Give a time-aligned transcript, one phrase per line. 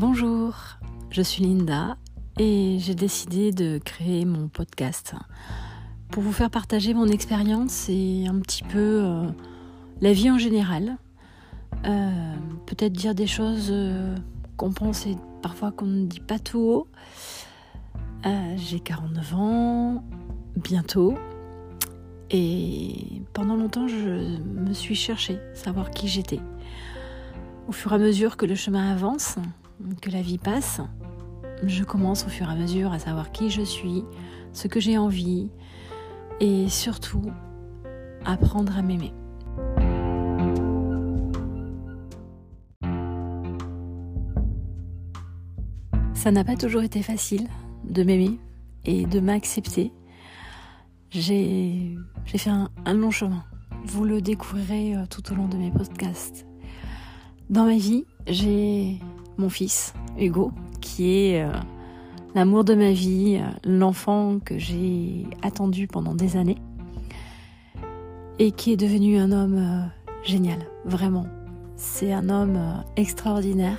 [0.00, 0.54] Bonjour,
[1.10, 1.98] je suis Linda
[2.38, 5.12] et j'ai décidé de créer mon podcast
[6.10, 9.26] pour vous faire partager mon expérience et un petit peu euh,
[10.00, 10.96] la vie en général.
[11.84, 12.34] Euh,
[12.64, 14.16] peut-être dire des choses euh,
[14.56, 16.88] qu'on pense et parfois qu'on ne dit pas tout haut.
[18.56, 20.04] j'ai 49 ans,
[20.56, 21.14] bientôt.
[22.30, 26.40] Et pendant longtemps, je me suis cherchée, savoir qui j'étais.
[27.68, 29.36] Au fur et à mesure que le chemin avance,
[30.00, 30.80] que la vie passe,
[31.64, 34.04] je commence au fur et à mesure à savoir qui je suis,
[34.52, 35.50] ce que j'ai envie
[36.40, 37.30] et surtout
[38.24, 39.12] apprendre à m'aimer.
[46.14, 47.48] Ça n'a pas toujours été facile
[47.84, 48.38] de m'aimer
[48.84, 49.92] et de m'accepter.
[51.10, 53.42] J'ai fait un, un, long chemin.
[53.84, 56.46] Vous le découvrirez euh, tout au long de mes podcasts.
[57.48, 59.00] Dans ma vie, j'ai
[59.40, 61.50] mon fils, Hugo, qui est euh,
[62.34, 66.58] l'amour de ma vie, euh, l'enfant que j'ai attendu pendant des années
[68.38, 69.86] et qui est devenu un homme euh,
[70.22, 71.26] génial, vraiment.
[71.76, 73.78] C'est un homme extraordinaire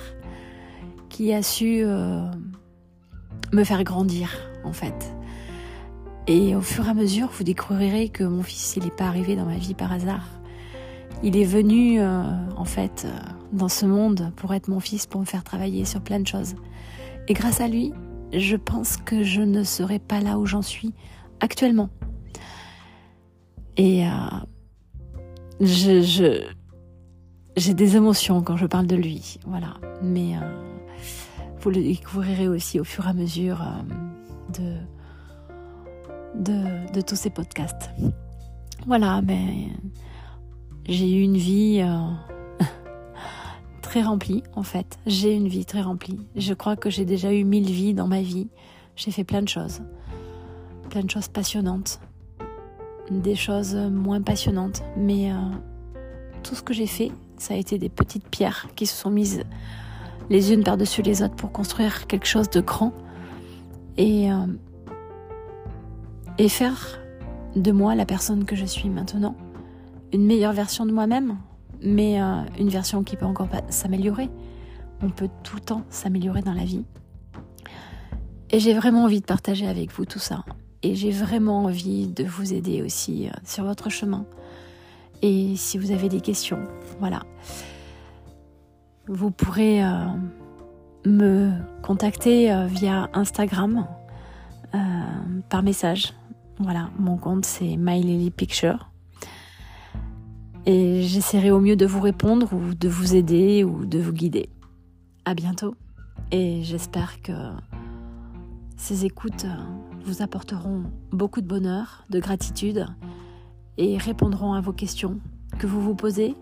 [1.08, 4.28] qui a su me faire grandir,
[4.64, 5.14] en fait.
[6.26, 9.36] Et au fur et à mesure, vous découvrirez que mon fils, il n'est pas arrivé
[9.36, 10.26] dans ma vie par hasard.
[11.22, 13.06] Il est venu, en fait,
[13.52, 16.54] dans ce monde pour être mon fils, pour me faire travailler sur plein de choses.
[17.28, 17.92] Et grâce à lui,
[18.32, 20.92] je pense que je ne serais pas là où j'en suis
[21.40, 21.90] actuellement.
[23.76, 24.10] Et euh,
[25.60, 26.44] j'ai
[27.74, 29.74] des émotions quand je parle de lui, voilà.
[30.02, 30.40] Mais euh,
[31.60, 33.82] vous le découvrirez aussi au fur et à mesure euh,
[36.34, 37.90] de, de tous ces podcasts.
[38.86, 39.68] Voilà, mais
[40.86, 41.82] j'ai eu une vie
[43.92, 44.98] très remplie en fait.
[45.04, 46.18] J'ai une vie très remplie.
[46.34, 48.48] Je crois que j'ai déjà eu mille vies dans ma vie.
[48.96, 49.82] J'ai fait plein de choses.
[50.88, 52.00] Plein de choses passionnantes.
[53.10, 54.82] Des choses moins passionnantes.
[54.96, 55.34] Mais euh,
[56.42, 59.42] tout ce que j'ai fait, ça a été des petites pierres qui se sont mises
[60.30, 62.94] les unes par-dessus les autres pour construire quelque chose de grand.
[63.98, 64.46] Et, euh,
[66.38, 66.98] et faire
[67.56, 69.36] de moi la personne que je suis maintenant.
[70.14, 71.36] Une meilleure version de moi-même,
[71.84, 74.28] mais euh, une version qui peut encore s'améliorer.
[75.02, 76.84] On peut tout le temps s'améliorer dans la vie.
[78.50, 80.44] Et j'ai vraiment envie de partager avec vous tout ça.
[80.82, 84.26] Et j'ai vraiment envie de vous aider aussi euh, sur votre chemin.
[85.22, 86.60] Et si vous avez des questions,
[86.98, 87.22] voilà.
[89.08, 90.06] Vous pourrez euh,
[91.06, 93.86] me contacter via Instagram
[95.48, 96.14] par message.
[96.58, 98.91] Voilà, mon compte c'est MyLilyPicture.
[100.64, 104.48] Et j'essaierai au mieux de vous répondre ou de vous aider ou de vous guider.
[105.24, 105.74] À bientôt.
[106.30, 107.32] Et j'espère que
[108.76, 109.46] ces écoutes
[110.04, 112.86] vous apporteront beaucoup de bonheur, de gratitude
[113.76, 115.18] et répondront à vos questions
[115.58, 116.34] que vous vous posez,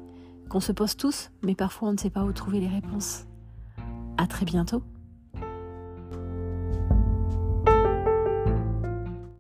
[0.49, 3.25] qu'on se pose tous, mais parfois on ne sait pas où trouver les réponses.
[4.19, 4.83] À très bientôt.